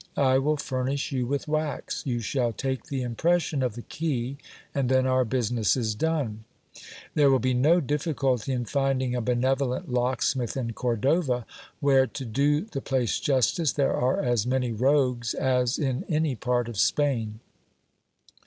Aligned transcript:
I 0.17 0.39
will 0.39 0.57
furnish 0.57 1.11
you 1.11 1.27
with 1.27 1.47
wax; 1.47 2.01
you 2.07 2.21
shall 2.21 2.53
take 2.53 2.85
the 2.85 3.03
impression 3.03 3.61
of 3.61 3.75
the 3.75 3.83
key, 3.83 4.37
and 4.73 4.89
then 4.89 5.05
our 5.05 5.23
business 5.23 5.77
is 5.77 5.93
done. 5.93 6.43
There 7.13 7.29
will 7.29 7.37
be 7.37 7.53
scinas 7.53 7.59
STORY. 7.61 7.73
no 7.75 7.81
difficulty 7.81 8.51
in 8.51 8.65
finding 8.65 9.13
a 9.13 9.21
benevolent 9.21 9.91
locksmith 9.91 10.57
in 10.57 10.73
Cordova, 10.73 11.45
where, 11.81 12.07
to 12.07 12.25
do 12.25 12.61
the 12.61 12.81
place 12.81 13.19
justice, 13.19 13.73
there 13.73 13.93
are 13.93 14.19
as 14.23 14.47
many 14.47 14.71
rogues 14.71 15.35
as 15.35 15.77
in 15.77 16.03
any 16.09 16.33
part 16.33 16.67
of 16.67 16.79
Spain. 16.79 17.39